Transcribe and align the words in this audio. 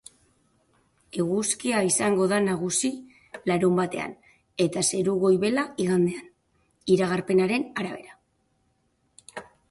Eguzkia 1.23 1.81
izango 1.87 2.23
da 2.31 2.37
nagusi 2.45 2.89
larunbatean 3.51 4.15
eta 4.65 4.83
zeru 4.95 5.13
goibela 5.25 5.65
igandean, 5.83 6.25
iragarpenaren 6.95 7.67
arabera. 7.83 8.17